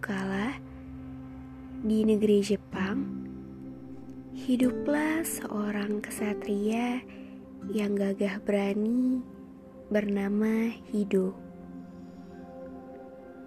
[0.00, 0.56] Kala
[1.84, 3.04] di negeri Jepang,
[4.32, 7.04] hiduplah seorang kesatria
[7.68, 9.20] yang gagah berani
[9.92, 11.36] bernama Hido.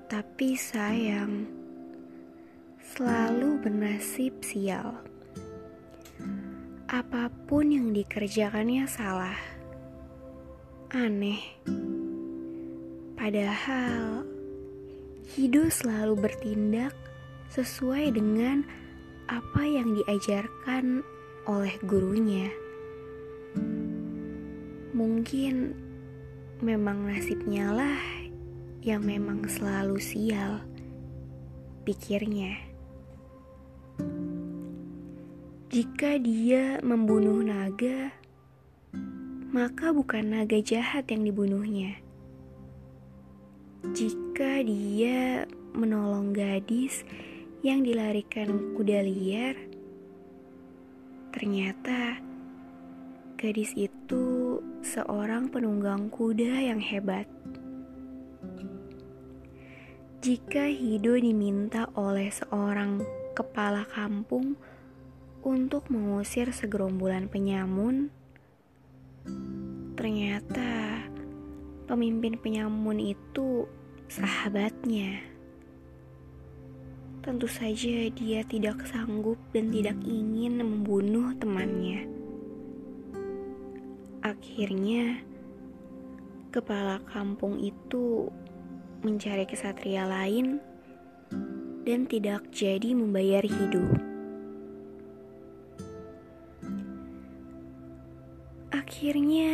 [0.05, 1.49] Tapi sayang,
[2.77, 5.01] selalu bernasib sial.
[6.85, 9.41] Apa pun yang dikerjakannya salah.
[10.93, 11.41] Aneh.
[13.17, 14.32] Padahal
[15.23, 16.91] Hido selalu bertindak
[17.47, 18.67] sesuai dengan
[19.31, 20.99] apa yang diajarkan
[21.47, 22.51] oleh gurunya.
[24.91, 25.71] Mungkin
[26.59, 28.03] memang nasibnya lah
[28.83, 30.59] yang memang selalu sial,
[31.87, 32.59] pikirnya.
[35.71, 38.11] Jika dia membunuh naga,
[39.55, 42.03] maka bukan naga jahat yang dibunuhnya
[43.91, 45.43] jika dia
[45.75, 47.03] menolong gadis
[47.59, 49.59] yang dilarikan kuda liar,
[51.35, 52.15] ternyata
[53.35, 57.27] gadis itu seorang penunggang kuda yang hebat.
[60.23, 63.03] Jika Hido diminta oleh seorang
[63.35, 64.55] kepala kampung
[65.43, 68.07] untuk mengusir segerombolan penyamun,
[69.99, 70.92] ternyata
[71.85, 73.67] pemimpin penyamun itu
[74.07, 75.19] sahabatnya.
[77.23, 82.03] Tentu saja dia tidak sanggup dan tidak ingin membunuh temannya.
[84.23, 85.23] Akhirnya,
[86.51, 88.27] kepala kampung itu
[89.03, 90.59] mencari kesatria lain
[91.83, 93.91] dan tidak jadi membayar hidup.
[98.71, 99.51] Akhirnya,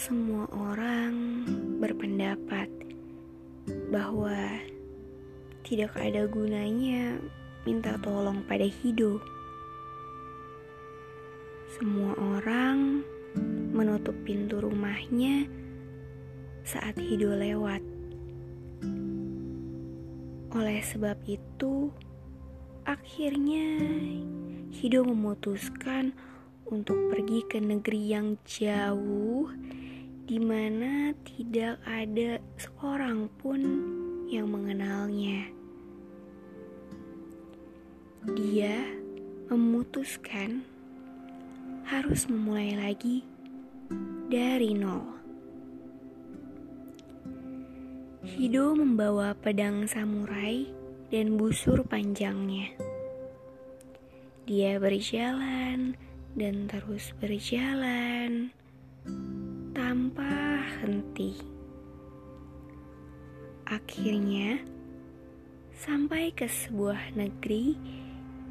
[0.00, 1.44] semua orang
[1.76, 2.72] berpendapat
[3.92, 4.32] bahwa
[5.60, 7.20] tidak ada gunanya
[7.68, 9.20] minta tolong pada hidup.
[11.76, 13.04] Semua orang
[13.76, 15.44] menutup pintu rumahnya
[16.64, 17.84] saat hidup lewat.
[20.56, 21.92] Oleh sebab itu,
[22.88, 23.76] akhirnya
[24.72, 26.16] hidup memutuskan
[26.72, 29.52] untuk pergi ke negeri yang jauh
[30.30, 33.58] di mana tidak ada seorang pun
[34.30, 35.50] yang mengenalnya.
[38.38, 38.78] Dia
[39.50, 40.62] memutuskan
[41.82, 43.26] harus memulai lagi
[44.30, 45.18] dari nol.
[48.22, 50.62] Hido membawa pedang samurai
[51.10, 52.70] dan busur panjangnya.
[54.46, 55.98] Dia berjalan
[56.38, 58.54] dan terus berjalan
[59.70, 61.38] tanpa henti.
[63.70, 64.58] Akhirnya,
[65.70, 67.78] sampai ke sebuah negeri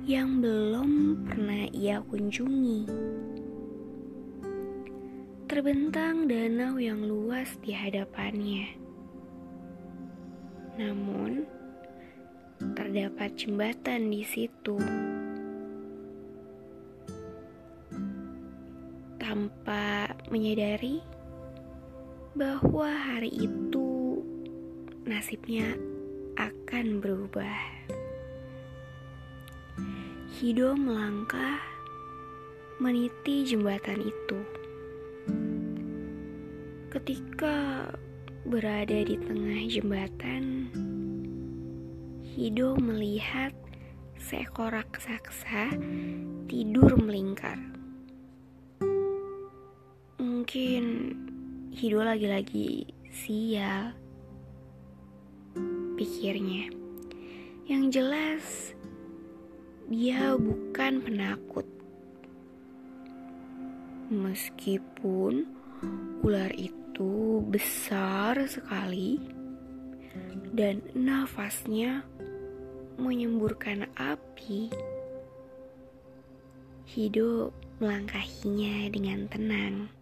[0.08, 2.88] yang belum pernah ia kunjungi.
[5.50, 8.80] Terbentang danau yang luas di hadapannya.
[10.80, 11.44] Namun,
[12.78, 14.80] terdapat jembatan di situ.
[20.30, 21.02] Menyadari,
[22.38, 24.22] bahwa hari itu
[25.06, 25.74] nasibnya
[26.38, 27.60] akan berubah.
[30.40, 31.60] Hido melangkah
[32.80, 34.40] meniti jembatan itu.
[36.90, 37.90] Ketika
[38.48, 40.72] berada di tengah jembatan,
[42.24, 43.52] Hido melihat
[44.16, 45.76] seekor raksasa
[46.48, 47.79] tidur melingkar.
[50.50, 51.14] Mungkin
[51.70, 52.82] Hido lagi-lagi
[53.14, 53.94] sial
[55.94, 56.74] Pikirnya
[57.70, 58.46] Yang jelas
[59.94, 61.70] Dia bukan penakut
[64.10, 65.46] Meskipun
[66.26, 69.22] ular itu besar sekali
[70.50, 72.02] dan nafasnya
[72.98, 74.74] menyemburkan api.
[76.90, 79.99] Hidup melangkahinya dengan tenang.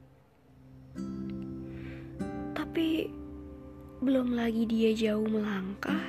[2.77, 3.09] Tapi
[4.05, 6.05] belum lagi dia jauh melangkah,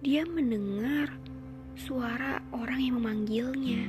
[0.00, 1.12] dia mendengar
[1.76, 3.84] suara orang yang memanggilnya.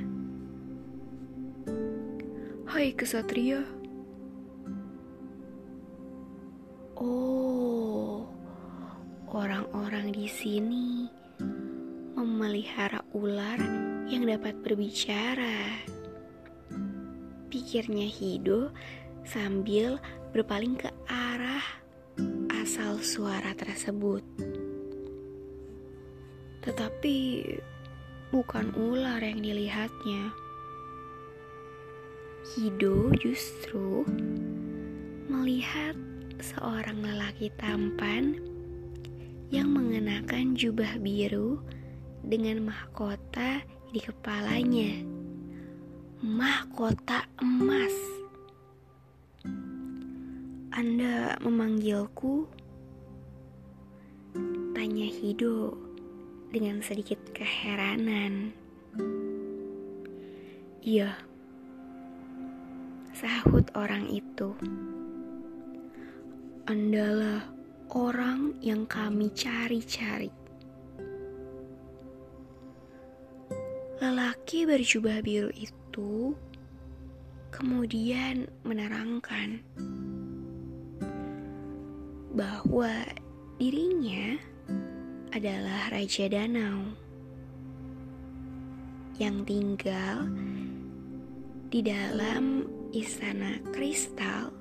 [2.68, 3.64] Hai kesatria.
[7.00, 8.28] Oh,
[9.32, 11.08] orang-orang di sini
[12.20, 13.64] memelihara ular
[14.12, 15.80] yang dapat berbicara.
[17.48, 18.76] Pikirnya Hido
[19.24, 19.96] sambil
[20.36, 20.92] berpaling ke
[23.16, 24.20] suara tersebut.
[26.68, 27.48] Tetapi
[28.36, 30.36] bukan ular yang dilihatnya.
[32.52, 34.04] Hido justru
[35.32, 35.96] melihat
[36.44, 38.36] seorang lelaki tampan
[39.48, 41.64] yang mengenakan jubah biru
[42.20, 43.64] dengan mahkota
[43.96, 45.08] di kepalanya.
[46.20, 47.96] Mahkota emas.
[50.76, 52.65] Anda memanggilku?
[54.75, 55.72] Tanya Hido
[56.51, 58.51] dengan sedikit keheranan.
[60.83, 61.16] Iya,
[63.16, 64.51] sahut orang itu.
[66.68, 67.48] Andalah
[67.95, 70.27] orang yang kami cari-cari.
[74.04, 76.36] Lelaki berjubah biru itu
[77.56, 79.63] kemudian menerangkan
[82.36, 82.92] bahwa
[83.56, 84.36] dirinya
[85.36, 86.96] adalah Raja Danau
[89.20, 90.32] yang tinggal
[91.68, 92.64] di dalam
[92.96, 94.56] istana kristal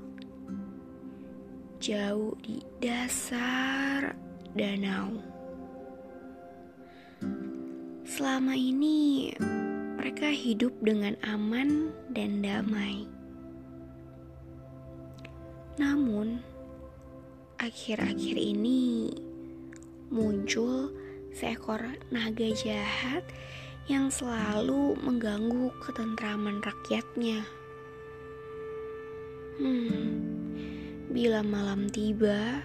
[1.78, 4.18] jauh di dasar
[4.58, 5.14] danau.
[8.02, 9.30] Selama ini
[9.94, 13.06] mereka hidup dengan aman dan damai.
[15.78, 16.42] Namun,
[17.62, 19.14] akhir-akhir ini
[20.14, 20.94] muncul
[21.34, 21.82] seekor
[22.14, 23.26] naga jahat
[23.90, 27.42] yang selalu mengganggu ketentraman rakyatnya.
[29.58, 30.06] Hmm,
[31.10, 32.62] bila malam tiba,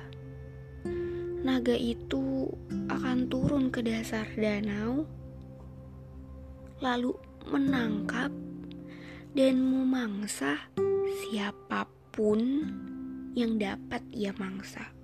[1.42, 2.54] naga itu
[2.94, 5.10] akan turun ke dasar danau,
[6.86, 7.18] lalu
[7.50, 8.30] menangkap
[9.34, 10.70] dan memangsa
[11.26, 12.62] siapa pun
[13.34, 14.99] yang dapat ia mangsa.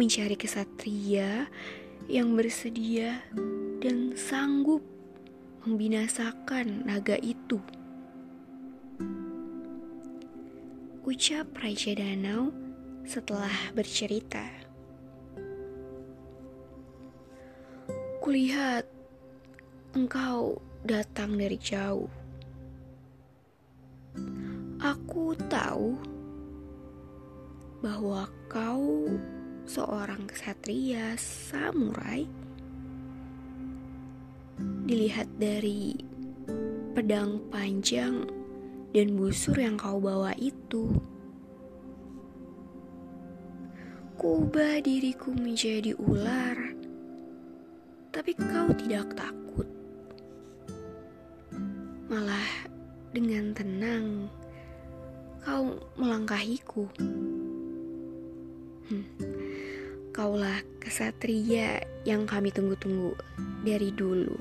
[0.00, 1.44] Mencari kesatria
[2.08, 3.20] yang bersedia
[3.84, 4.80] dan sanggup
[5.68, 7.60] membinasakan naga itu.
[11.04, 12.48] Ucap Raja Danau
[13.04, 14.48] setelah bercerita.
[18.24, 18.88] Kulihat
[19.92, 22.08] engkau datang dari jauh.
[24.80, 25.92] Aku tahu
[27.84, 29.12] bahwa kau
[29.70, 32.26] seorang kesatria samurai
[34.82, 35.94] dilihat dari
[36.90, 38.26] pedang panjang
[38.90, 40.90] dan busur yang kau bawa itu.
[44.18, 46.58] Kubah diriku menjadi ular,
[48.10, 49.70] tapi kau tidak takut.
[52.10, 52.66] Malah
[53.14, 54.26] dengan tenang
[55.46, 56.90] kau melangkahiku.
[58.90, 59.39] Hmm.
[60.20, 63.16] Kaulah kesatria yang kami tunggu-tunggu
[63.64, 64.36] dari dulu.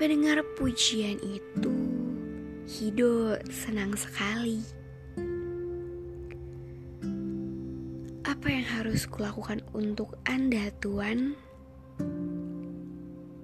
[0.00, 1.68] Pendengar pujian itu,
[2.64, 4.64] Hido senang sekali.
[8.24, 11.36] Apa yang harus kulakukan untuk Anda, Tuan?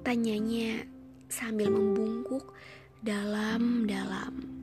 [0.09, 0.89] Tanyanya
[1.29, 2.49] sambil membungkuk
[3.05, 4.54] dalam-dalam.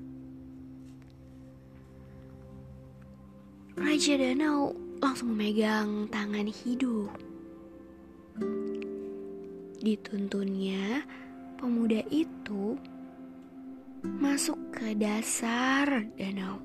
[3.82, 7.10] Raja Danau langsung memegang tangan hidup.
[9.82, 11.02] Dituntunnya,
[11.58, 12.78] pemuda itu
[14.06, 16.62] masuk ke dasar danau.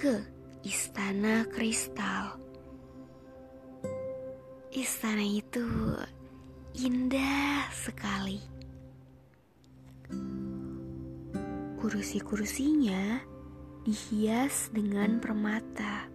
[0.00, 0.24] Ke
[0.64, 2.40] istana kristal.
[4.72, 5.68] Istana itu
[6.80, 8.40] indah sekali.
[11.76, 13.31] Kursi-kursinya
[13.82, 16.06] dihias dengan permata.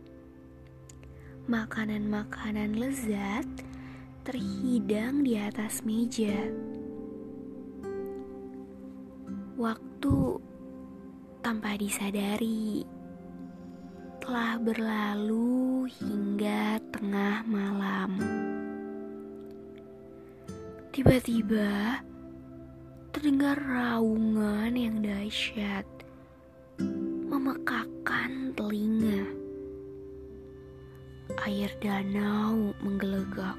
[1.52, 3.48] Makanan-makanan lezat
[4.24, 6.48] terhidang di atas meja.
[9.60, 10.16] Waktu
[11.44, 12.84] tanpa disadari
[14.24, 18.20] telah berlalu hingga tengah malam.
[20.92, 22.04] Tiba-tiba
[23.16, 25.88] terdengar raungan yang dahsyat,
[31.48, 33.56] Air danau menggelegak.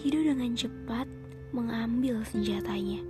[0.00, 1.04] Hidu dengan cepat
[1.52, 3.04] mengambil senjatanya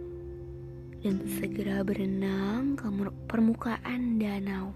[1.06, 2.90] dan segera berenang ke
[3.30, 4.74] permukaan danau.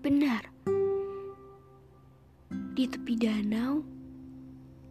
[0.00, 0.48] Benar,
[2.72, 3.84] di tepi danau,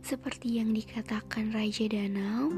[0.06, 2.54] seperti yang dikatakan Raja Danau,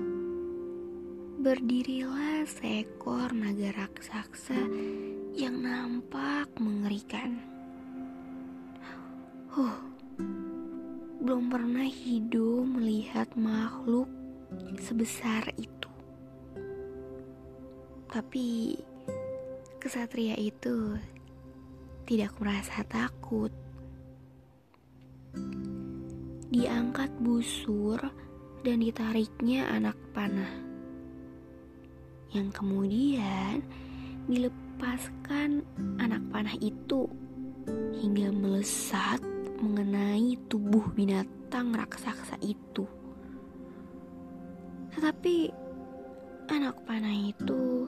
[1.44, 4.56] berdirilah seekor naga raksasa
[5.36, 7.36] yang nampak mengerikan.
[9.52, 9.76] Huh,
[11.20, 14.08] belum pernah hidup melihat makhluk
[14.80, 15.92] sebesar itu.
[18.08, 18.80] Tapi
[19.84, 20.96] kesatria itu
[22.08, 23.52] tidak merasa takut.
[26.48, 28.00] Diangkat busur
[28.64, 30.73] dan ditariknya anak panah.
[32.34, 33.62] Yang kemudian
[34.26, 35.62] dilepaskan
[36.02, 37.06] anak panah itu
[38.02, 39.22] hingga melesat
[39.62, 42.90] mengenai tubuh binatang raksasa itu.
[44.98, 45.54] Tetapi
[46.50, 47.88] anak panah itu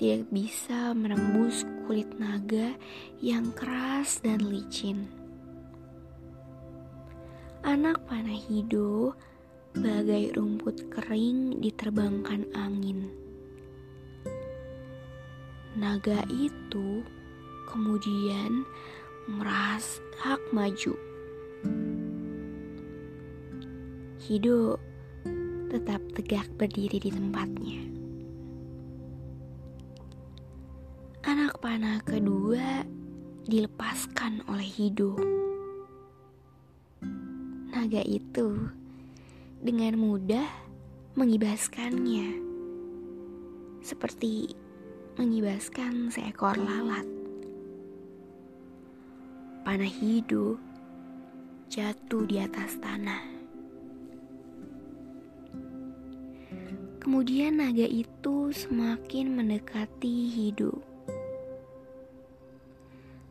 [0.00, 2.72] tidak bisa menembus kulit naga
[3.20, 5.10] yang keras dan licin.
[7.60, 9.18] Anak panah hidup
[9.76, 13.12] bagai rumput kering diterbangkan angin.
[15.78, 17.06] Naga itu
[17.70, 18.66] kemudian
[19.30, 20.98] merasak maju
[24.20, 24.78] Hidup
[25.70, 27.82] tetap tegak berdiri di tempatnya.
[31.26, 32.82] Anak panah kedua
[33.46, 35.18] dilepaskan oleh hidup.
[37.70, 38.70] Naga itu
[39.62, 40.46] dengan mudah
[41.14, 42.38] mengibaskannya,
[43.82, 44.54] seperti
[45.18, 47.06] mengibaskan seekor lalat.
[49.66, 50.60] Panah hidup
[51.70, 53.22] jatuh di atas tanah.
[57.00, 60.82] Kemudian naga itu semakin mendekati hidup.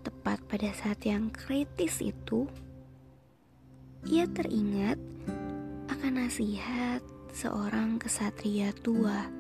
[0.02, 2.50] Tepat pada saat yang kritis itu,
[4.08, 4.98] ia teringat
[5.92, 7.04] akan nasihat
[7.36, 9.38] seorang kesatria tua.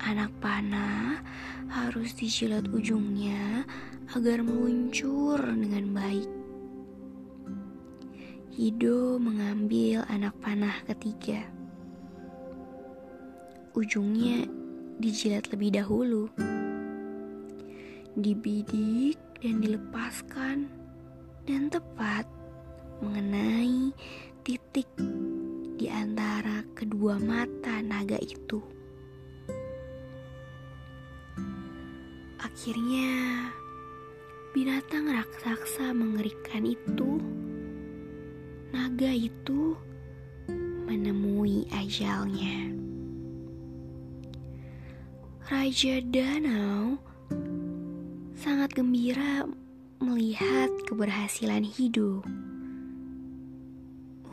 [0.00, 1.20] Anak panah
[1.68, 3.68] harus dijilat ujungnya
[4.16, 6.30] agar meluncur dengan baik.
[8.56, 11.60] Hido mengambil anak panah ketiga
[13.74, 14.50] ujungnya
[14.98, 16.26] dijilat lebih dahulu.
[18.18, 20.66] Dibidik dan dilepaskan
[21.46, 22.26] dan tepat
[22.98, 23.94] mengenai
[24.42, 24.90] titik
[25.78, 28.79] di antara kedua mata naga itu.
[32.40, 33.52] Akhirnya,
[34.56, 37.20] binatang raksasa mengerikan itu,
[38.72, 39.76] naga itu
[40.88, 42.72] menemui ajalnya.
[45.52, 46.96] Raja Danau
[48.32, 49.44] sangat gembira
[50.00, 52.24] melihat keberhasilan hidup.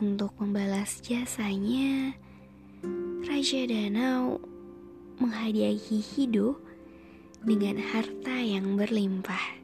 [0.00, 2.16] Untuk membalas jasanya,
[3.28, 4.40] Raja Danau
[5.20, 6.67] menghadiahi hidup
[7.42, 9.58] dengan harta yang berlimpah.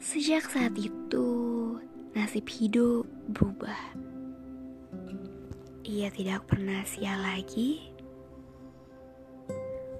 [0.00, 1.28] Sejak saat itu,
[2.16, 3.76] nasib hidup berubah.
[5.84, 7.92] Ia tidak pernah sial lagi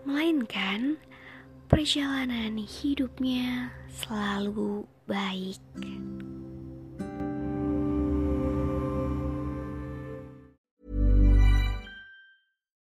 [0.09, 0.97] melainkan
[1.69, 5.61] perjalanan hidupnya selalu baik.